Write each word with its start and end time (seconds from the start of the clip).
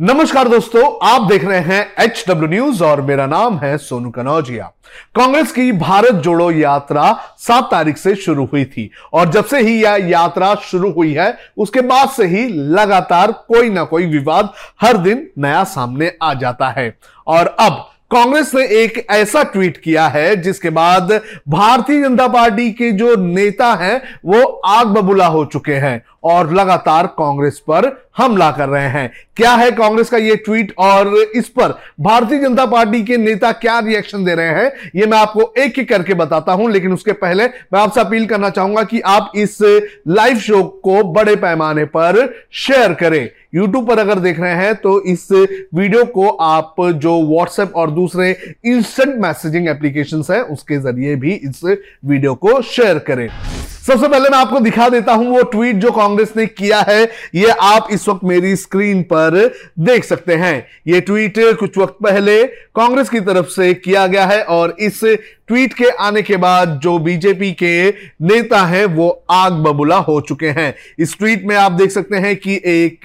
नमस्कार 0.00 0.48
दोस्तों, 0.48 0.82
आप 1.02 1.22
देख 1.22 1.44
रहे 1.44 1.58
हैं 1.60 2.04
एच 2.04 2.24
डब्ल्यू 2.28 2.48
न्यूज़ 2.50 2.82
और 2.84 3.00
मेरा 3.00 3.26
नाम 3.26 3.58
है 3.58 3.76
सोनू 3.78 4.10
कनौजिया। 4.10 4.70
कांग्रेस 5.14 5.52
की 5.52 5.72
भारत 5.72 6.14
जोड़ो 6.14 6.50
यात्रा 6.50 7.12
सात 7.38 7.68
तारीख 7.70 7.96
से 7.96 8.14
शुरू 8.14 8.44
हुई 8.44 8.64
थी 8.64 8.90
और 9.12 9.30
जब 9.30 9.44
से 9.44 9.60
ही 9.60 9.76
यह 9.82 10.08
यात्रा 10.10 10.54
शुरू 10.62 10.90
हुई 10.92 11.12
है, 11.12 11.36
उसके 11.58 11.80
बाद 11.80 12.08
से 12.08 12.26
ही 12.26 12.46
लगातार 12.48 13.32
कोई 13.32 13.70
ना 13.70 13.84
कोई 13.84 14.06
विवाद 14.06 14.52
हर 14.80 14.96
दिन 14.96 15.26
नया 15.38 15.62
सामने 15.64 16.12
आ 16.22 16.34
जाता 16.34 16.68
है। 16.68 16.94
और 17.26 17.56
अब 17.60 17.86
कांग्रेस 18.10 18.54
ने 18.54 18.64
एक 18.74 19.06
ऐसा 19.10 19.42
ट्वीट 19.42 19.76
किया 19.76 20.06
है, 20.08 20.36
जिसके 20.36 20.70
बाद 20.70 21.12
भारतीय 21.48 22.02
जनता 22.02 22.26
पार्टी 22.28 22.70
के 22.72 22.90
जो 22.92 23.14
नेता 23.16 23.72
हैं, 23.74 24.02
वो 24.26 24.42
आग 24.66 24.86
बबूला 24.86 25.26
हो 25.26 25.44
चुके 25.44 25.74
हैं 25.74 26.02
और 26.24 26.52
लगातार 26.52 27.06
कांग्रेस 27.18 27.58
पर 27.58 27.88
हमला 28.16 28.50
कर 28.50 28.68
रहे 28.68 28.88
हैं। 28.88 29.10
क्या 29.36 29.52
है 29.52 29.70
कांग्रेस 29.72 30.08
का 30.10 30.18
ये 30.18 30.36
ट्वीट? 30.36 30.72
और 30.78 31.14
इस 31.36 31.48
पर 31.48 31.74
भारतीय 32.00 32.38
जनता 32.38 32.64
पार्टी 32.66 33.02
के 33.04 33.16
नेता 33.16 33.52
क्या 33.54 33.78
रिएक्शन 33.80 34.24
दे 34.24 34.34
रहे 34.34 34.54
हैं? 34.54 34.72
ये 34.96 35.06
मैं 35.06 35.18
आपको 35.18 35.52
एक 35.58 35.78
एक 35.78 35.88
करके 35.88 36.14
बताता 36.14 36.52
हूँ, 36.52 36.70
लेकिन 36.70 36.92
उसके 36.92 37.12
पहले 37.14 37.46
मैं 37.46 37.80
आपसे 37.80 38.00
अपील 38.00 38.26
करना 38.26 38.50
चाहूँगा 38.50 38.82
कि 38.84 39.00
आप 39.02 39.32
इस 39.36 39.58
लाइव 40.08 40.38
शो 40.38 40.62
को 40.84 41.02
बड़े 41.12 41.36
पैमाने 41.36 41.84
पर 41.86 42.26
शेयर 42.58 42.94
करें। 42.94 43.28
यूट्यूब 43.54 43.86
पर 43.88 43.98
अगर 43.98 44.18
देख 44.18 44.40
रहे 44.40 44.54
हैं 44.54 44.74
तो 44.76 45.00
इस 45.02 45.26
वीडियो 45.32 46.04
को 46.06 46.28
आप 46.28 46.74
जो 46.80 47.20
व्हाट्सएप 47.24 47.72
और 47.76 47.90
दूसरे 47.90 48.30
इंस्टेंट 48.64 49.14
मैसेजिंग 49.22 49.68
एप्लीकेशन 49.68 50.22
है, 50.30 50.42
उसके 50.42 50.78
ज़रिए 50.80 51.16
भी 51.16 51.32
इस 51.32 51.60
वीडियो 51.64 52.34
को 52.36 52.60
शेयर 52.64 52.98
करें। 53.00 53.28
सबसे 53.80 54.08
पहले 54.08 54.28
मैं 54.30 54.38
आपको 54.38 54.58
दिखा 54.60 54.88
देता 54.88 55.12
हूँ 55.12 55.26
वो 55.28 55.42
ट्वीट 55.44 55.76
जो 55.76 55.90
कांग्रेस 55.90 56.32
ने 56.36 56.44
किया 56.46 56.80
है। 56.88 57.02
ये 57.34 57.50
आप 57.62 57.88
इस 57.90 57.99
वक्त 58.08 58.24
मेरी 58.24 58.56
स्क्रीन 58.56 59.02
पर 59.02 59.54
देख 59.78 60.04
सकते 60.04 60.34
हैं। 60.34 60.66
ये 60.86 61.00
ट्वीट 61.00 61.34
कुछ 61.38 61.78
वक्त 61.78 61.96
पहले 62.02 62.44
कांग्रेस 62.76 63.08
की 63.08 63.20
तरफ़ 63.20 63.46
से 63.46 63.74
किया 63.74 64.06
गया 64.06 64.26
है 64.26 64.42
और 64.42 64.76
इस 64.80 65.00
ट्वीट 65.48 65.72
के 65.74 65.88
आने 65.90 66.22
के 66.22 66.36
बाद 66.36 66.80
जो 66.82 66.98
बीजेपी 66.98 67.52
के 67.52 67.90
नेता 68.22 68.64
हैं, 68.66 68.84
वो 68.84 69.24
आग 69.30 69.52
बबूला 69.52 69.96
हो 69.96 70.20
चुके 70.20 70.48
हैं। 70.48 70.74
इस 70.98 71.16
ट्वीट 71.18 71.44
में 71.44 71.56
आप 71.56 71.72
देख 71.72 71.90
सकते 71.90 72.16
हैं 72.16 72.36
कि 72.36 72.54
एक 72.54 73.00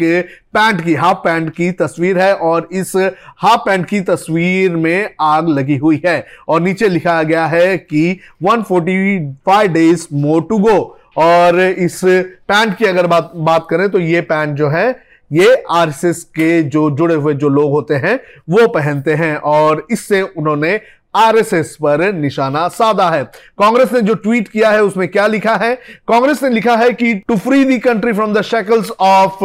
पैंट 0.53 0.83
की, 0.83 0.94
हाफ़ 0.94 1.17
पैंट 1.17 1.50
की 1.50 1.72
तस्वीर 1.72 2.20
है 2.20 2.33
और 2.33 2.67
इस 2.72 2.94
हाफ़ 3.38 3.61
पैंट 3.66 3.86
की 3.86 4.02
तस्वीर 4.02 4.75
में 4.75 5.09
आग 5.22 5.50
लगी 5.50 5.77
हुई 5.77 6.02
है। 6.05 6.25
और 6.48 6.61
नीचे 6.61 6.89
लिखा 6.89 7.22
गया 7.23 7.45
है 7.45 7.77
कि 7.77 8.20
145 8.44 9.67
डेज़ 9.67 10.08
मोर 10.14 10.45
टू 10.50 10.58
गो। 10.58 10.98
और 11.17 11.59
इस 11.59 11.99
पैंट 12.03 12.75
की 12.77 12.85
अगर 12.85 13.08
बात 13.08 13.31
बात 13.35 13.67
करें 13.69 13.89
तो 13.89 13.99
ये 13.99 14.21
पैंट 14.21 14.55
जो 14.58 14.69
है, 14.69 14.89
ये 15.31 15.63
आरएसएस 15.71 16.23
के 16.35 16.61
जो 16.63 16.89
जुड़े 16.97 17.16
हुए 17.16 17.33
जो 17.33 17.49
लोग 17.49 17.71
होते 17.71 17.95
हैं, 17.95 18.19
वो 18.49 18.67
पहनते 18.67 19.13
हैं 19.13 19.36
और 19.38 19.86
इससे 19.91 20.21
उन्होंने 20.21 20.80
आरएसएस 21.16 21.75
पर 21.81 22.11
निशाना 22.13 22.67
साधा 22.67 23.09
है 23.09 23.23
कांग्रेस 23.59 23.93
ने 23.93 24.02
जो 24.02 24.13
ट्वीट 24.16 24.47
किया 24.47 24.71
है, 24.71 24.81
उसमें 24.83 25.08
क्या 25.08 25.27
लिखा 25.27 25.55
है 25.55 25.75
कांग्रेस 26.08 26.43
ने 26.43 26.49
लिखा 26.49 26.75
है 26.75 26.91
कि 26.93 27.13
to 27.27 27.38
free 27.38 27.63
the 27.66 27.77
country 27.80 28.13
from 28.13 28.33
the 28.33 28.41
shackles 28.41 28.91
of 28.99 29.43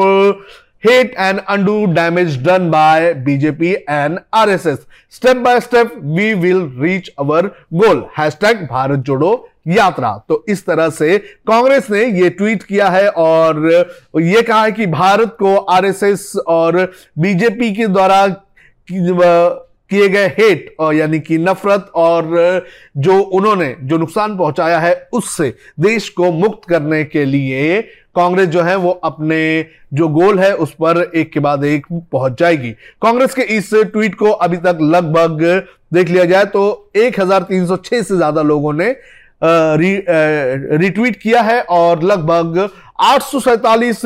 hate 0.82 1.10
and 1.18 1.42
undo 1.48 1.72
damage 1.96 2.36
done 2.42 2.70
by 2.70 3.12
BJP 3.24 3.72
and 3.86 4.20
RSS. 4.32 4.86
Step 5.10 5.42
by 5.42 5.58
step, 5.58 5.91
we 5.96 6.34
will 6.34 6.62
reach 6.84 7.10
our 7.18 7.42
goal. 7.80 8.00
Hashtag 8.18 8.62
Bharat 8.68 8.98
Jodo 9.08 9.50
Yatra. 9.66 10.12
तो 10.28 10.44
इस 10.48 10.64
तरह 10.66 10.89
से 10.91 11.19
कांग्रेस 11.47 11.91
ने 11.91 12.05
ये 12.20 12.30
ट्वीट 12.30 12.62
किया 12.62 12.89
है 12.89 13.08
और 13.11 13.66
ये 14.16 14.42
कहा 14.42 14.62
है 14.64 14.72
कि 14.72 14.86
भारत 14.89 15.36
को 15.39 15.56
आरएसएस 15.56 16.33
और 16.48 16.80
बीजेपी 17.19 17.75
के 17.75 17.86
द्वारा 17.88 18.27
किए 18.88 20.08
गए 20.08 20.27
हेट 20.31 20.75
और 20.81 20.94
यानी 20.94 21.19
कि 21.20 21.38
नफरत 21.38 21.91
और 21.94 22.66
जो 22.97 23.19
उन्होंने, 23.20 23.75
जो 23.81 23.97
नुकसान 23.98 24.36
पहुँचाया 24.36 24.78
है, 24.78 25.08
उससे 25.12 25.54
देश 25.81 26.09
को 26.10 26.31
मुक्त 26.32 26.69
करने 26.69 27.03
के 27.04 27.25
लिए 27.25 27.81
कांग्रेस 28.16 28.48
जो 28.48 28.62
है, 28.62 28.77
वो 28.77 28.91
अपने 29.04 29.66
जो 29.94 30.09
गोल 30.09 30.38
है, 30.38 30.54
उस 30.54 30.72
पर 30.75 31.00
एक 31.15 31.32
के 31.32 31.41
बाद 31.41 31.65
एक 31.65 31.87
पहुँच 32.12 32.38
जाएगी। 32.41 32.71
कांग्रेस 33.03 33.34
के 33.34 33.42
इस 33.56 33.71
ट्वीट 33.75 34.15
को 34.15 34.31
अभी 34.31 34.56
तक 34.59 34.78
लगभग 34.82 35.42
देख 35.92 36.09
लिया 36.09 36.25
जाए 36.25 36.44
तो 36.47 36.91
1306 36.97 38.03
से 38.03 38.16
ज़्यादा 38.16 38.42
लोगों 38.42 38.72
ने 38.72 38.94
रिट्वीट 39.43 41.17
किया 41.17 41.41
है 41.43 41.61
और 41.62 42.03
लगभग 42.03 42.69
आठ 43.01 43.34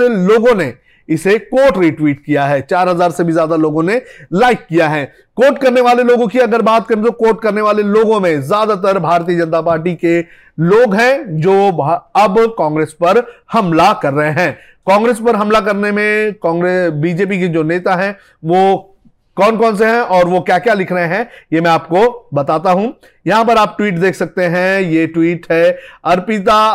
लोगों 0.01 0.55
ने 0.55 0.73
इसे 1.09 1.39
कोट 1.41 1.79
रिट्वीट 1.79 2.25
किया 2.25 2.45
है। 2.45 2.61
4000 2.63 3.11
से 3.11 3.25
भी 3.25 3.33
ज़्यादा 3.33 3.57
लोगों 3.57 3.83
ने 3.83 4.01
लाइक 4.33 4.59
किया 4.61 4.89
है। 4.89 5.05
कोट 5.37 5.59
करने 5.59 5.81
वाले 5.81 6.03
लोगों 6.03 6.27
की 6.29 6.39
अगर 6.39 6.63
बात 6.63 6.87
करें 6.89 7.03
तो 7.05 7.11
कोट 7.13 7.43
करने 7.43 7.61
वाले 7.61 7.83
लोगों 7.83 8.21
में 8.21 8.41
ज़्यादातर 8.43 8.99
भारतीय 9.01 9.39
जनता 9.39 9.61
पार्टी 9.63 9.95
के 9.95 10.21
लोग 10.59 10.95
हैं 10.95 11.41
जो 11.41 11.55
अब 11.69 12.39
कांग्रेस 12.59 12.93
पर 12.95 13.23
हमला 13.53 13.93
कर 14.03 14.13
रहे 14.13 14.31
हैं। 14.33 14.53
कांग्रेस 14.87 15.19
पर 15.19 15.37
हमला 15.37 15.61
करने 15.61 15.91
में 15.93 16.33
कांग्रेस 16.35 16.93
बीजेपी 16.95 17.39
के 17.41 17.49
जो 17.49 17.63
नेता 17.65 17.95
हैं, 17.95 18.17
वो 18.43 18.94
कौन 19.37 19.57
कौन 19.57 19.77
से 19.77 19.87
हैं 19.87 20.01
और 20.01 20.29
वो 20.29 20.41
क्या 20.41 20.59
क्या 20.59 20.75
लिख 20.75 20.93
रहे 20.93 21.07
हैं, 21.07 21.29
ये 21.53 21.61
मैं 21.61 21.71
आपको 21.71 22.29
बताता 22.35 22.71
हूँ। 22.71 22.93
यहाँ 23.27 23.45
पर 23.45 23.57
आप 23.59 23.75
ट्वीट 23.79 23.99
देख 23.99 24.15
सकते 24.15 24.45
हैं, 24.45 24.81
ये 24.83 25.07
ट्वीट 25.07 25.47
है 25.53 25.71
अर्पिता, 26.05 26.73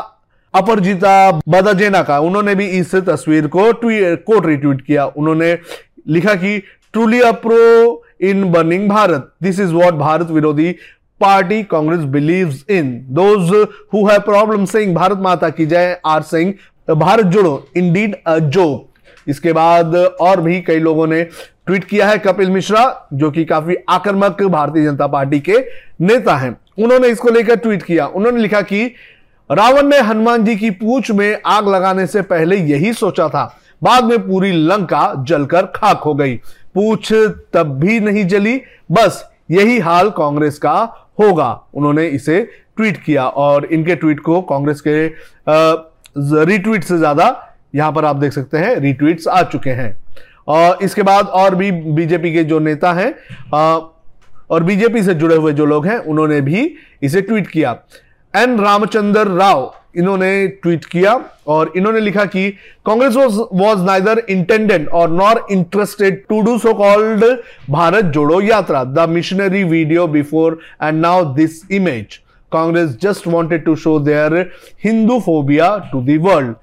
अपरजिता, 0.54 1.32
बदाजेना 1.50 2.02
का। 2.04 2.20
उन्होंने 2.20 2.56
भी 2.56 2.68
इस 2.70 2.96
तस्वीर 2.96 3.48
को 3.48 3.72
ट्वीट 3.74 4.24
कोट 4.26 4.46
रिट्वीट 4.46 4.82
किया। 4.82 5.06
उन्होंने 5.08 5.58
लिखा 6.08 6.36
कि 6.36 6.58
truly 6.94 7.20
अप्रो 7.22 8.04
in 8.22 8.52
burning 8.52 8.90
Bharat 8.90 9.32
this 9.44 9.60
is 9.60 9.74
what 9.74 9.94
Bharat 9.96 10.32
विरोधी 10.32 10.72
party 11.22 11.62
Congress 11.64 12.00
believes 12.10 12.66
in 12.70 12.92
those 13.12 13.50
who 13.94 14.04
Bharat 14.94 15.18
Mata 15.20 15.50
ki 15.50 15.66
Jai 15.66 16.00
are 16.06 16.22
Singh 16.24 16.54
Bharat 16.90 17.26
Jodo 17.26 17.52
indeed 17.78 18.16
a 18.28 18.38
joke 18.40 18.89
इसके 19.30 19.54
बाद 19.54 19.96
और 19.96 20.42
भी 20.42 20.60
कई 20.62 20.80
लोगों 20.80 21.08
ने 21.08 21.24
ट्वीट 21.24 21.84
किया 21.84 22.08
है 22.08 22.18
कपिल 22.18 22.50
मिश्रा, 22.50 23.08
जो 23.14 23.32
कि 23.32 23.46
काफ़ी 23.46 23.76
आक्रामक 23.90 24.42
भारतीय 24.44 24.86
जनता 24.86 25.08
पार्टी 25.08 25.40
के 25.40 25.58
नेता 26.02 26.36
हैं। 26.36 26.56
उन्होंने 26.78 27.08
इसको 27.08 27.30
लेकर 27.30 27.56
ट्वीट 27.58 27.84
किया। 27.84 28.06
उन्होंने 28.08 28.42
लिखा 28.42 28.62
कि 28.64 28.86
रावण 29.50 29.88
ने 29.88 30.00
हनुमान 30.00 30.44
जी 30.46 30.56
की 30.56 30.70
पूछ 30.72 31.12
में 31.12 31.38
आग 31.48 31.68
लगाने 31.68 32.06
से 32.08 32.22
पहले 32.24 32.58
यही 32.58 32.94
सोचा 32.96 33.28
था। 33.30 33.44
बाद 33.82 34.04
में 34.04 34.28
पूरी 34.28 34.52
लंका 34.54 35.14
जलकर 35.28 35.66
खाक 35.76 36.02
हो 36.02 36.14
गई। 36.14 36.36
पूछ 36.76 37.12
तब 37.54 37.78
भी 37.80 38.00
नहीं 38.00 38.26
जली, 38.28 38.62
बस 38.92 39.24
यही 39.52 39.78
हाल 39.80 40.10
कांग्रेस 40.12 40.58
का 40.58 40.78
होगा। 41.20 41.50
उन्होंने 41.74 42.08
इसे 42.08 42.42
ट्वीट 42.78 42.98
किया 43.04 43.28
और 43.28 43.66
इनके 43.68 43.96
ट्वीट 43.96 44.20
को 44.20 44.42
कांग्रेस 44.44 44.82
के 44.82 45.06
रिट्वीट 46.46 46.84
से 46.84 46.98
ज़्यादा 46.98 47.30
यहाँ 47.74 47.92
पर 47.92 48.06
आप 48.06 48.16
देख 48.16 48.34
सकते 48.34 48.58
हैं 48.58 48.76
रिट्वीट्स 48.78 49.28
आ 49.28 49.42
चुके 49.44 49.70
हैं। 49.72 49.96
और 50.48 50.84
इसके 50.84 51.04
बाद 51.04 51.26
और 51.26 51.56
भी 51.56 51.72
बीजेपी 51.72 52.34
के 52.34 52.44
जो 52.44 52.60
नेता 52.60 52.94
हैं 52.94 53.14
और 53.54 54.64
बीजेपी 54.64 55.04
से 55.04 55.14
जुड़े 55.14 55.36
हुए 55.36 55.54
जो 55.54 55.66
लोग 55.66 55.88
हैं, 55.88 55.98
उन्होंने 55.98 56.40
भी 56.42 56.72
इसे 57.04 57.22
ट्वीट 57.22 57.48
किया। 57.48 57.72
एन 58.34 58.60
रामचंद्र 58.60 59.28
राव, 59.28 59.74
इन्होंने 59.98 60.48
ट्वीट 60.64 60.86
किया 60.86 61.14
और 61.48 61.72
इन्होंने 61.78 62.00
लिखा 62.00 62.26
कि 62.26 62.50
कांग्रेस 62.86 63.16
वॉज़ 63.54 63.84
नाइदर 63.84 64.22
इंटेंडेड 64.30 64.88
और 64.90 65.12
nor 65.12 65.46
interested 65.52 66.22
to 66.30 66.42
do 66.42 66.58
so 66.58 66.74
called 66.74 67.24
Bharat 67.70 68.06
Jodo 68.14 68.42
Yatra 68.42 68.84
the 68.84 69.08
missionary 69.10 69.64
video 69.64 70.08
before 70.08 70.60
and 70.84 71.02
now 71.02 71.24
this 71.34 71.62
image 71.72 72.20
Congress 72.52 72.98
just 73.02 73.28
wanted 73.28 73.66
to 73.66 73.76
show 73.76 74.00
their 74.00 74.40
Hindu 74.84 75.20
phobia 75.20 75.78
to 75.92 76.02
the 76.02 76.18
world 76.20 76.54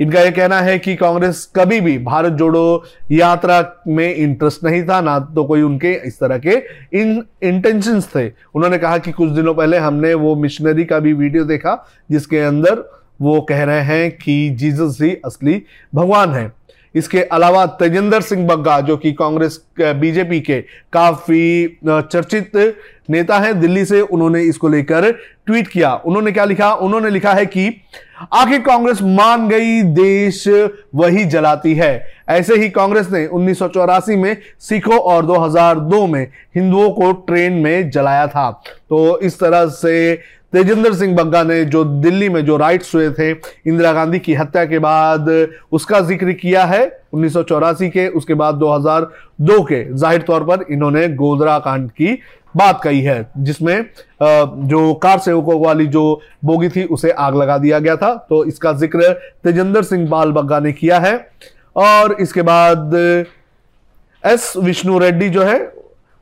इनका 0.00 0.20
यह 0.20 0.30
कहना 0.30 0.60
है 0.60 0.78
कि 0.78 0.94
कांग्रेस 0.96 1.44
कभी 1.56 1.80
भी 1.80 1.96
भारत 1.98 2.32
जोड़ो 2.32 2.84
यात्रा 3.10 3.82
में 3.88 4.14
इंटरेस्ट 4.14 4.64
नहीं 4.64 4.82
था, 4.82 5.00
ना 5.00 5.18
तो 5.18 5.44
कोई 5.44 5.62
उनके 5.62 5.92
इस 6.06 6.18
तरह 6.20 6.38
के 6.38 6.56
इन 7.00 7.22
इंटेंशंस 7.42 8.08
थे। 8.16 8.26
उन्होंने 8.54 8.78
कहा 8.78 8.98
कि 8.98 9.12
कुछ 9.12 9.30
दिनों 9.30 9.54
पहले 9.54 9.78
हमने 9.78 10.14
वो 10.14 10.34
मिशनरी 10.36 10.84
का 10.84 10.98
भी 10.98 11.12
वीडियो 11.12 11.44
देखा, 11.44 11.86
जिसके 12.10 12.38
अंदर 12.38 12.84
वो 13.20 13.40
कह 13.40 13.62
रहे 13.64 13.80
हैं 13.80 14.10
कि 14.16 14.48
जीसस 14.50 14.98
ही 15.02 15.14
असली 15.24 15.62
भगवान 15.94 16.30
है। 16.30 16.59
इसके 16.94 17.22
अलावा 17.22 17.66
तेजेंद्र 17.66 18.20
सिंह 18.20 18.46
बग्गा, 18.46 18.80
जो 18.80 18.96
कि 18.96 19.12
कांग्रेस 19.12 19.64
बीजेपी 19.80 20.40
के 20.40 20.60
काफ़ी 20.92 21.78
चर्चित 21.88 22.76
नेता 23.10 23.38
हैं, 23.38 23.60
दिल्ली 23.60 23.84
से 23.84 24.00
उन्होंने 24.00 24.42
इसको 24.42 24.68
लेकर 24.68 25.12
ट्वीट 25.46 25.68
किया। 25.68 25.94
उन्होंने 25.94 26.32
क्या 26.32 26.44
लिखा? 26.44 26.74
उन्होंने 26.74 27.10
लिखा 27.10 27.32
है 27.32 27.46
कि, 27.46 27.80
आखिर 28.32 28.60
कांग्रेस 28.60 28.98
मान 29.02 29.48
गई, 29.48 29.82
देश 29.82 30.48
वही 30.94 31.24
जलाती 31.24 31.74
है। 31.74 32.06
ऐसे 32.28 32.54
ही 32.54 32.70
कांग्रेस 32.70 33.10
ने 33.10 33.26
उन्नीस 33.26 33.58
सौ 33.58 33.68
चौरासी 33.68 34.16
में 34.16 34.36
सिखों 34.60 34.98
और 34.98 35.26
2002 35.26 36.06
में 36.06 36.28
हिंदुओं 36.56 36.90
को 36.90 37.12
ट्रेन 37.12 37.52
में 37.52 37.90
जलाया 37.90 38.26
था। 38.26 38.62
तो 38.90 39.20
इस 39.20 39.40
तरह 39.40 39.66
से 39.66 40.20
तेजेंद्र 40.52 40.92
सिंह 40.94 41.14
बग्गा 41.16 41.42
ने 41.42 41.64
जो 41.66 41.84
दिल्ली 41.84 42.28
में 42.28 42.44
जो 42.44 42.56
राइट्स 42.56 42.94
हुए 42.94 43.10
थे, 43.10 43.30
इंदिरा 43.30 43.92
गांधी 43.92 44.18
की 44.18 44.34
हत्या 44.34 44.64
के 44.64 44.78
बाद 44.78 45.28
उसका 45.72 46.00
ज़िक्र 46.02 46.32
किया 46.34 46.64
है 46.64 46.82
उन्नीस 47.12 47.32
सौ 47.32 47.42
चौरासी 47.42 47.88
के, 47.90 48.08
उसके 48.08 48.34
बाद 48.34 48.54
2002 48.56 49.62
के। 49.62 49.84
ज़ाहिर 49.94 50.22
तौर 50.22 50.44
पर 50.44 50.64
इन्होंने 50.70 51.08
गोदरा 51.10 51.58
कांड 51.60 51.90
की 51.90 52.18
बात 52.54 52.80
कही 52.82 53.00
है, 53.00 53.30
जिसमें 53.38 53.84
जो 54.22 54.92
कार 54.94 55.18
सेवकों 55.20 55.60
वाली 55.60 55.86
जो 55.88 56.20
बोगी 56.44 56.68
थी, 56.68 56.84
उसे 56.84 57.10
आग 57.10 57.36
लगा 57.36 57.58
दिया 57.58 57.78
गया 57.78 57.96
था। 57.96 58.14
तो 58.30 58.44
इसका 58.44 58.72
ज़िक्र 58.74 59.12
तेजेंद्र 59.44 59.82
सिंह 59.82 60.08
बाल 60.08 60.32
बग्गा 60.32 60.58
ने 60.60 60.72
किया 60.72 60.98
है। 60.98 61.14
और 61.76 62.16
इसके 62.20 62.42
बाद 62.42 62.94
एस 64.24 64.52
विष्णु 64.58 64.98
रेड्डी 64.98 65.28
जो 65.28 65.42
है 65.42 65.58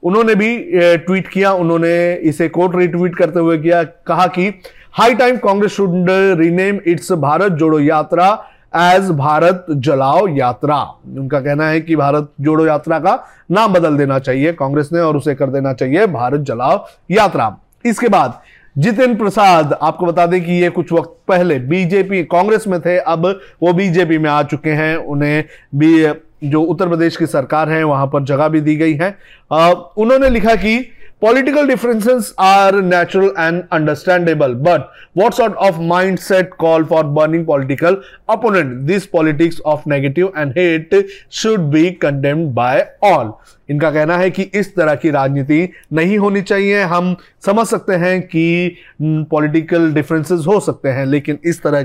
उन्होंने 0.03 0.35
भी 0.35 0.57
ट्वीट 0.99 1.29
किया, 1.29 1.53
उन्होंने 1.53 2.13
इसे 2.15 2.49
कोट 2.49 2.77
रिट्वीट 2.77 3.17
करते 3.17 3.41
हुए 3.41 3.59
किया, 3.59 3.83
कहा 3.83 4.27
कि 4.29 4.53
high 4.95 5.15
time 5.15 5.37
Congress 5.39 5.73
should 5.73 6.07
rename 6.39 6.79
its 6.87 7.13
Bharat 7.15 7.53
Jodo 7.55 7.81
Yatra 7.81 8.29
as 8.77 9.11
Bharat 9.11 9.67
जलाओ 9.71 10.27
यात्रा 10.29 10.77
उनका 11.11 11.41
कहना 11.41 11.69
है 11.69 11.81
कि 11.81 11.97
भारत 11.97 12.31
जोड़ो 12.41 12.67
यात्रा 12.67 12.99
का 12.99 13.19
नाम 13.51 13.73
बदल 13.73 13.97
देना 13.97 14.19
चाहिए 14.19 14.53
कांग्रेस 14.55 14.89
ने 14.93 15.01
और 15.01 15.17
उसे 15.17 15.35
कर 15.35 15.51
देना 15.51 15.73
चाहिए 15.73 16.07
भारत 16.09 16.41
जलाओ 16.43 16.85
यात्रा 17.11 17.57
इसके 17.85 18.09
बाद, 18.09 18.41
जितेंद्र 18.77 19.17
प्रसाद, 19.19 19.73
आपको 19.75 20.07
बता 20.07 20.27
दें 20.27 20.45
कि 20.45 20.53
ये 20.53 20.69
कुछ 20.71 20.93
वक्त 20.93 21.17
पहले 21.29 21.59
बीजेपी 21.61 22.23
कांग्रेस 22.27 22.67
में 22.69 22.81
थे, 22.81 22.97
अब 22.99 23.27
वो 23.63 23.73
बीजेपी 23.73 24.19
में 24.19 24.29
आ 24.31 24.43
चुके 24.45 24.71
हैं। 24.73 24.97
उन्हें 24.97 25.45
भी 25.75 26.07
जो 26.43 26.61
उत्तर 26.63 26.89
प्रदेश 26.89 27.17
की 27.17 27.27
सरकार 27.27 27.69
है, 27.69 27.83
वहाँ 27.85 28.07
पर 28.07 28.25
जगह 28.25 28.49
भी 28.49 28.61
दी 28.61 28.77
गई 28.77 28.95
है। 28.95 29.17
उन्होंने 29.51 30.31
लिखा 30.31 30.55
कि 30.57 30.79
political 31.23 31.69
differences 31.69 32.35
are 32.39 32.75
natural 32.75 33.33
and 33.39 33.63
understandable 33.73 34.53
but 34.57 34.81
what 35.19 35.35
sort 35.35 35.55
of 35.55 35.79
mindset 36.19 36.51
call 36.59 36.85
for 36.85 37.05
burning 37.05 37.47
political 37.47 37.97
opponent 38.31 38.73
this 38.87 39.07
politics 39.07 39.61
of 39.67 39.89
negative 39.89 40.33
and 40.37 40.53
hate 40.59 40.95
should 41.33 41.61
be 41.71 41.91
condemn 42.03 42.47
by 42.55 42.87
all 43.05 43.33
इनका 43.69 43.91
कहना 43.91 44.17
है 44.19 44.31
कि 44.31 44.43
इस 44.43 44.75
तरह 44.77 44.95
की 44.95 45.11
राजनीति 45.11 45.69
नहीं 45.93 46.19
होनी 46.19 46.43
चाहिए। 46.43 46.83
हम 46.83 47.15
समझ 47.47 47.67
सकते 47.67 47.95
हैं 47.95 48.21
कि 48.23 48.77
पॉलिटिकल 49.03 49.93
डिफरेंसेस 49.93 50.47
हो 50.47 50.61
सकते 50.61 50.89
हैं, 50.89 51.07
लेकिन 51.07 51.39
इस 51.45 51.63
तरह 51.63 51.83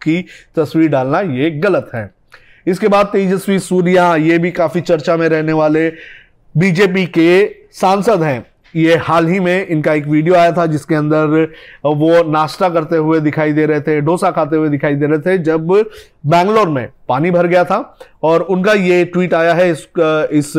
की 0.00 0.24
तस्वीर 0.56 0.90
डालना 0.90 1.20
ये 1.20 1.50
गलत 1.50 1.90
है। 1.94 2.13
इसके 2.66 2.88
बाद 2.88 3.06
तेजस्वी 3.06 3.58
सूर्या, 3.58 4.14
ये 4.16 4.38
भी 4.38 4.50
काफ़ी 4.52 4.80
चर्चा 4.80 5.16
में 5.16 5.28
रहने 5.28 5.52
वाले 5.52 5.88
बीजेपी 6.54 7.06
के 7.08 7.44
सांसद 7.72 8.22
हैं। 8.22 8.44
ये 8.74 8.94
हाल 8.96 9.26
ही 9.26 9.38
में 9.40 9.66
इनका 9.66 9.92
एक 9.94 10.06
वीडियो 10.06 10.34
आया 10.34 10.52
था 10.52 10.64
जिसके 10.66 10.94
अंदर 10.94 11.26
वो 11.86 12.22
नाश्ता 12.30 12.68
करते 12.68 12.96
हुए 12.96 13.18
दिखाई 13.20 13.52
दे 13.52 13.66
रहे 13.66 13.80
थे, 13.80 14.00
डोसा 14.00 14.30
खाते 14.30 14.56
हुए 14.56 14.68
दिखाई 14.68 14.94
दे 14.94 15.06
रहे 15.06 15.18
थे, 15.18 15.36
जब 15.38 15.66
बैंगलोर 16.26 16.68
में 16.68 16.88
पानी 17.08 17.30
भर 17.30 17.46
गया 17.46 17.64
था। 17.64 17.98
और 18.22 18.42
उनका 18.42 18.72
ये 18.72 19.04
ट्वीट 19.04 19.34
आया 19.34 19.54
है 19.54 19.70
इस 19.70 19.86
इस 19.98 20.52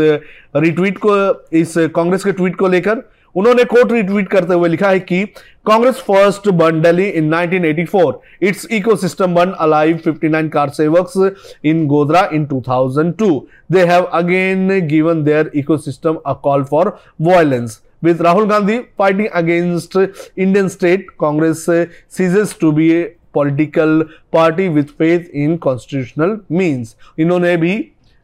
रिट्वीट 0.55 0.97
को, 0.97 1.17
इस 1.53 1.73
कांग्रेस 1.95 2.23
के 2.23 2.31
ट्वीट 2.31 2.55
को 2.55 2.67
लेकर। 2.67 3.01
उन्होंने 3.35 3.63
कोट 3.73 3.91
रिट्वीट 3.91 4.27
करते 4.29 4.53
हुए 4.53 4.69
लिखा 4.69 4.89
है 4.89 4.99
कि 4.99 5.23
Congress 5.65 6.03
first 6.07 6.49
burn 6.59 6.81
Delhi 6.81 7.07
in 7.21 7.33
1984 7.33 8.13
its 8.49 8.67
ecosystem 8.71 9.35
burn 9.35 9.51
alive 9.61 9.99
59 10.07 10.49
kar 10.53 10.69
sevaks 10.77 11.17
in 11.65 11.85
Godhra 11.87 12.29
in 12.33 12.45
2002 12.53 13.31
they 13.71 13.85
have 13.85 14.03
again 14.19 14.79
given 14.87 15.23
their 15.23 15.51
ecosystem 15.55 16.19
a 16.25 16.33
call 16.43 16.63
for 16.71 16.97
violence 17.21 17.81
with 18.03 18.19
Rahul 18.19 18.47
Gandhi 18.47 18.75
fighting 18.95 19.29
against 19.33 19.95
Indian 20.37 20.69
state, 20.69 21.05
Congress 21.17 21.65
ceases 22.09 22.53
to 22.55 22.71
be 22.71 22.87
a 22.95 23.03
political 23.33 24.03
party 24.31 24.69
with 24.69 24.91
faith 24.97 25.29
in 25.35 25.57
constitutional 25.59 26.37
means. 26.51 26.95
इन्होंने 27.19 27.55
भी 27.57 27.73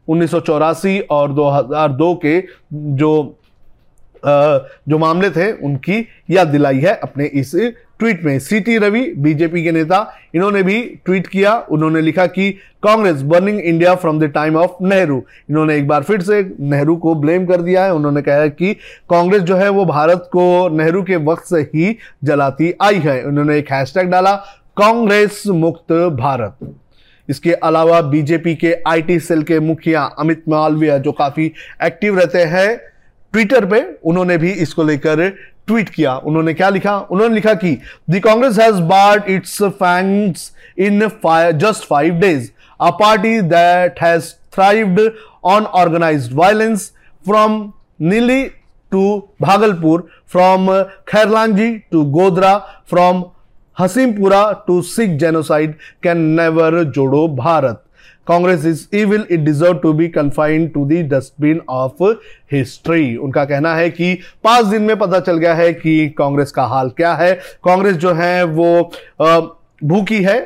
उन्नीस 0.08 0.30
सौ 0.30 0.40
चौरासी 0.40 0.98
और 1.16 1.32
2002 1.34 2.14
के 2.24 2.40
जो 3.00 3.12
जो 4.24 4.98
मामले 4.98 5.30
थे, 5.30 5.52
उनकी 5.52 6.06
याद 6.30 6.48
दिलाई 6.48 6.78
है 6.78 6.94
अपने 6.94 7.24
इस 7.24 7.54
ट्वीट 7.98 8.22
में। 8.24 8.38
सीटी 8.38 8.76
रवि, 8.78 9.00
बीजेपी 9.16 9.62
के 9.64 9.72
नेता, 9.72 9.98
इन्होंने 10.34 10.62
भी 10.62 10.82
ट्वीट 11.04 11.26
किया। 11.26 11.54
उन्होंने 11.70 12.00
लिखा 12.00 12.26
कि 12.26 12.50
Congress 12.82 13.22
burning 13.22 13.60
India 13.60 13.94
from 13.94 14.20
the 14.20 14.24
time 14.24 14.56
of 14.56 14.82
Nehru. 14.82 15.22
इन्होंने 15.50 15.76
एक 15.76 15.86
बार 15.88 16.02
फिर 16.02 16.22
से 16.22 16.42
नेहरू 16.60 16.96
को 16.96 17.14
ब्लेम 17.14 17.46
कर 17.46 17.60
दिया 17.60 17.84
है। 17.84 17.94
उन्होंने 17.94 18.22
कहा 18.22 18.46
कि 18.46 18.72
कांग्रेस 19.10 19.42
जो 19.42 19.56
है, 19.56 19.68
वो 19.68 19.84
भारत 19.84 20.28
को 20.32 20.68
नेहरू 20.76 21.02
के 21.02 21.16
वक्त 21.16 21.44
से 21.44 21.60
ही 21.74 21.96
जलाती 22.24 22.74
आई 22.82 22.98
है। 22.98 23.22
उन्होंने 23.22 23.58
एक 23.58 23.72
हैशटैग 23.72 24.10
डाला, 24.10 24.34
कांग्रेस 24.76 25.42
मुक्त 25.46 25.92
भारत। 26.12 26.74
इसके 27.28 27.52
अलावा 27.52 28.00
बीजेपी 28.02 28.54
के 28.54 28.76
आईटी 28.88 29.18
सेल 29.20 29.42
के 29.42 29.58
मुखिया 29.60 30.02
अमित 30.18 30.42
मालविया, 30.48 30.98
जो 30.98 31.12
काफ़ी 31.12 31.52
एक्टिव 31.82 32.18
रहते 32.18 32.38
हैं 32.38 32.91
ट्विटर 33.32 33.64
पे 33.66 33.82
उन्होंने 34.04 34.36
भी 34.38 34.50
इसको 34.62 34.84
लेकर 34.84 35.28
ट्वीट 35.66 35.88
किया। 35.88 36.14
उन्होंने 36.16 36.54
क्या 36.54 36.68
लिखा? 36.68 36.98
उन्होंने 36.98 37.34
लिखा 37.34 37.54
कि 37.54 37.76
the 38.10 38.20
Congress 38.24 38.58
has 38.58 38.80
bared 38.82 39.30
its 39.30 39.62
fangs 39.62 40.50
in 40.78 41.00
just 41.58 41.86
five 41.88 42.14
days 42.20 42.48
a 42.80 42.90
party 43.00 43.40
that 43.40 44.00
has 44.02 44.32
thrived 44.54 45.00
on 45.44 45.64
organised 45.82 46.32
violence 46.34 46.90
from 47.24 47.72
Nellie 48.00 48.44
to 48.92 49.02
Bhagalpur 49.42 50.08
from 50.32 50.66
Khairlanji 51.08 51.72
to 51.92 52.04
Godhra 52.16 52.56
from 52.90 53.24
Hashimpura 53.78 54.40
to 54.66 54.80
Sikh 54.82 55.10
genocide 55.18 55.74
can 56.02 56.18
never 56.40 56.82
Jodo 56.84 57.26
Bharat 57.28 57.82
Congress 58.26 58.64
is 58.66 58.86
evil 58.96 59.26
it 59.30 59.40
deserve 59.40 59.78
to 59.78 59.92
be 59.92 60.08
confined 60.08 60.72
to 60.72 60.84
the 60.86 61.02
dustbin 61.02 61.60
of 61.68 62.02
history 62.52 63.16
उनका 63.16 63.44
कहना 63.44 63.74
है 63.74 63.90
कि 63.90 64.14
पाँच 64.44 64.66
दिन 64.66 64.82
में 64.82 64.96
पता 64.98 65.20
चल 65.20 65.38
गया 65.38 65.54
है 65.54 65.72
कि 65.72 66.08
कांग्रेस 66.08 66.52
का 66.52 66.64
हाल 66.64 66.90
क्या 66.90 67.14
है। 67.14 67.34
कांग्रेस 67.64 67.96
जो 67.96 68.12
है 68.12 68.44
वो 68.44 68.90
भूखी 69.84 70.22
है 70.22 70.40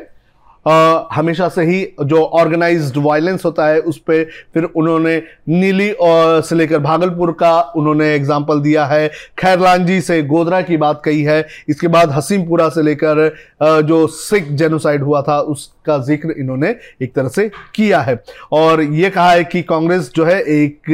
हमेशा 1.13 1.49
से 1.49 1.63
ही 1.65 1.81
जो 2.03 2.23
ऑर्गेनाइज्ड 2.25 2.97
वायलेंस 2.99 3.45
होता 3.45 3.67
है, 3.67 3.81
उस 3.81 3.99
पर 4.01 4.25
फिर 4.55 4.65
उन्होंने 4.67 5.17
नीली 5.51 5.91
और 5.93 6.41
से 6.43 6.55
लेकर 6.57 6.79
भागलपुर 6.81 7.33
का 7.33 7.61
उन्होंने 7.77 8.13
एग्ज़ाम्पल 8.15 8.61
दिया 8.61 8.85
है। 8.87 9.09
खैरलांजी 9.39 10.01
से 10.01 10.23
गोदरा 10.25 10.61
की 10.63 10.77
बात 10.77 11.03
कही 11.05 11.23
है। 11.23 11.47
इसके 11.69 11.89
बाद 11.89 12.11
हसीमपुरा 12.13 12.69
से 12.69 12.83
लेकर 12.83 13.35
जो 13.63 14.07
सिख 14.09 14.51
जेनोसाइड 14.51 15.03
हुआ 15.03 15.23
था, 15.23 15.39
उसका 15.41 15.99
ज़िक्र 16.01 16.35
इन्होंने 16.39 16.75
एक 17.03 17.15
तरह 17.15 17.29
से 17.29 17.49
किया 17.75 18.01
है। 18.01 18.23
और 18.53 18.83
ये 18.83 19.11
कहा 19.11 19.31
है 19.31 19.45
कि 19.45 19.63
कांग्रेस 19.65 20.11
जो 20.17 20.25
है 20.25 20.41
एक 20.43 20.91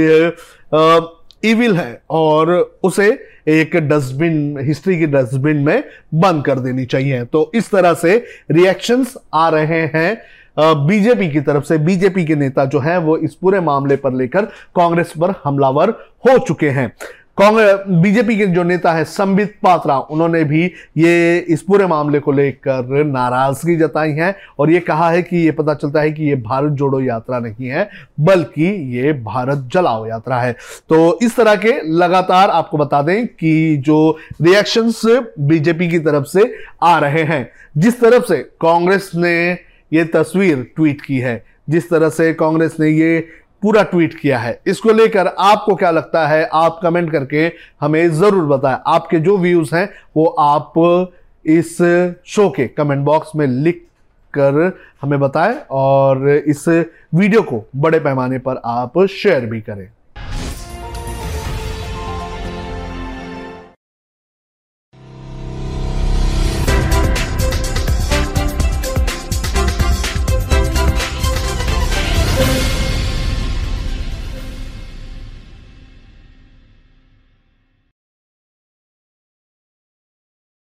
इविल 1.44 1.76
है 1.76 2.02
और 2.10 2.50
उसे 2.82 3.08
एक 3.48 3.76
डस्टबिन 3.88 4.58
हिस्ट्री 4.62 4.98
की 4.98 5.06
डस्टबिन 5.06 5.56
में 5.56 5.82
बंद 6.14 6.44
कर 6.44 6.58
देनी 6.58 6.84
चाहिए। 6.84 7.24
तो 7.24 7.50
इस 7.54 7.70
तरह 7.70 7.94
से 7.94 8.16
रिएक्शंस 8.50 9.14
आ 9.34 9.48
रहे 9.48 9.80
हैं 9.94 10.16
बीजेपी 10.86 11.30
की 11.30 11.40
तरफ़ 11.40 11.64
से। 11.64 11.78
बीजेपी 11.78 12.24
के 12.24 12.34
नेता 12.34 12.64
जो 12.64 12.78
हैं, 12.78 12.96
वो 12.98 13.16
इस 13.16 13.34
पूरे 13.34 13.60
मामले 13.60 13.96
पर 13.96 14.12
लेकर 14.12 14.44
कांग्रेस 14.76 15.12
पर 15.20 15.34
हमलावर 15.44 15.90
हो 16.24 16.38
चुके 16.38 16.68
हैं। 16.68 16.92
कांग्रेस 17.38 17.80
बीजेपी 17.88 18.36
के 18.36 18.46
जो 18.46 18.62
नेता 18.62 18.92
है, 18.92 19.04
संबित 19.04 19.54
पात्रा, 19.62 19.96
उन्होंने 19.98 20.42
भी 20.44 20.64
ये 20.98 21.38
इस 21.48 21.62
पूरे 21.62 21.86
मामले 21.86 22.18
को 22.20 22.32
लेकर 22.32 23.04
नाराज़गी 23.04 23.76
जताई 23.76 24.10
है 24.10 24.34
और 24.58 24.70
ये 24.70 24.80
कहा 24.80 25.08
है 25.10 25.22
कि 25.22 25.36
ये 25.36 25.50
पता 25.50 25.74
चलता 25.74 26.00
है 26.00 26.10
कि 26.12 26.24
ये 26.24 26.36
भारत 26.36 26.72
जोड़ो 26.72 27.00
यात्रा 27.00 27.38
नहीं 27.38 27.68
है, 27.68 27.88
बल्कि 28.20 28.64
ये 28.96 29.12
भारत 29.14 29.68
जलाओ 29.72 30.06
यात्रा 30.06 30.40
है। 30.40 30.52
तो 30.88 31.18
इस 31.22 31.36
तरह 31.36 31.56
के 31.56 31.72
लगातार 31.88 32.50
आपको 32.50 32.78
बता 32.78 33.02
दें 33.02 33.26
कि 33.26 33.76
जो 33.86 34.18
रिएक्शंस 34.42 35.02
बीजेपी 35.40 35.88
की 35.90 35.98
तरफ़ 36.00 36.24
से 36.28 36.52
आ 36.82 36.98
रहे 36.98 37.22
हैं, 37.24 37.48
जिस 37.78 38.00
तरफ़ 38.00 38.24
से 38.24 38.38
कांग्रेस 38.60 39.10
ने 39.14 39.52
ये 39.92 40.04
तस्वीर 40.06 40.66
ट्वीट 40.76 41.00
की 41.00 41.18
है, 41.18 41.42
जिस 41.70 41.90
तरह 41.90 42.08
से 42.10 42.32
कांग्रेस 42.34 42.76
ने 42.80 42.88
ये 42.88 43.26
पूरा 43.62 43.82
ट्वीट 43.82 44.14
किया 44.14 44.38
है। 44.38 44.60
इसको 44.66 44.92
लेकर 44.92 45.26
आपको 45.28 45.74
क्या 45.74 45.90
लगता 45.90 46.26
है? 46.28 46.44
आप 46.44 46.80
कमेंट 46.82 47.10
करके 47.12 47.50
हमें 47.80 48.10
ज़रूर 48.10 48.44
बताएँ। 48.46 48.78
आपके 48.86 49.18
जो 49.18 49.36
व्यूज़ 49.38 49.74
हैं, 49.74 49.88
वो 50.16 50.26
आप 50.40 50.72
इस 51.44 51.76
शो 52.26 52.48
के 52.50 52.66
कमेंट 52.68 53.04
बॉक्स 53.04 53.34
में 53.36 53.46
लिख 53.46 53.84
कर 54.34 54.72
हमें 55.02 55.18
बताएँ 55.20 55.54
और 55.70 56.28
इस 56.28 56.68
वीडियो 56.68 57.42
को 57.42 57.64
बड़े 57.76 57.98
पैमाने 58.00 58.38
पर 58.38 58.60
आप 58.64 58.98
शेयर 59.12 59.46
भी 59.46 59.60
करें। 59.60 59.88